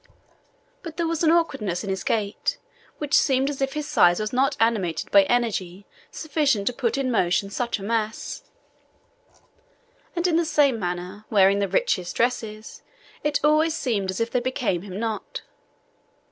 But 0.81 0.97
there 0.97 1.05
was 1.05 1.21
an 1.23 1.29
awkwardness 1.29 1.83
in 1.83 1.91
his 1.91 2.03
gait 2.03 2.57
which 2.97 3.13
seemed 3.13 3.51
as 3.51 3.61
if 3.61 3.73
his 3.73 3.87
size 3.87 4.19
was 4.19 4.33
not 4.33 4.57
animated 4.59 5.11
by 5.11 5.25
energy 5.25 5.85
sufficient 6.09 6.65
to 6.65 6.73
put 6.73 6.97
in 6.97 7.11
motion 7.11 7.51
such 7.51 7.77
a 7.77 7.83
mass; 7.83 8.41
and 10.15 10.25
in 10.25 10.37
the 10.37 10.43
same 10.43 10.79
manner, 10.79 11.25
wearing 11.29 11.59
the 11.59 11.67
richest 11.67 12.15
dresses, 12.15 12.81
it 13.23 13.39
always 13.43 13.75
seemed 13.75 14.09
as 14.09 14.19
if 14.19 14.31
they 14.31 14.39
became 14.39 14.81
him 14.81 14.99
not. 14.99 15.43